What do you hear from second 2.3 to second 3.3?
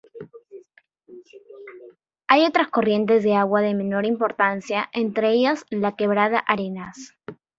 otras corrientes